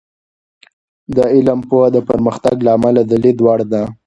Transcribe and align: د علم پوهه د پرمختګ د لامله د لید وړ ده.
د 1.15 1.17
علم 1.33 1.59
پوهه 1.69 1.87
د 1.95 1.97
پرمختګ 2.09 2.53
د 2.59 2.65
لامله 2.67 3.01
د 3.09 3.11
لید 3.23 3.37
وړ 3.45 3.59
ده. 3.71 3.83